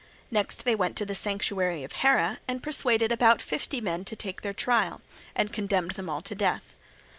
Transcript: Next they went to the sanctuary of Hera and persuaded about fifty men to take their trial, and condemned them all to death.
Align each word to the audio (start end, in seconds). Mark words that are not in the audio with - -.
Next 0.31 0.65
they 0.65 0.73
went 0.73 0.97
to 0.97 1.05
the 1.05 1.13
sanctuary 1.13 1.83
of 1.83 1.91
Hera 1.93 2.39
and 2.47 2.63
persuaded 2.63 3.11
about 3.11 3.39
fifty 3.39 3.79
men 3.79 4.03
to 4.05 4.15
take 4.15 4.41
their 4.41 4.51
trial, 4.51 5.01
and 5.35 5.53
condemned 5.53 5.91
them 5.91 6.09
all 6.09 6.23
to 6.23 6.33
death. 6.33 6.75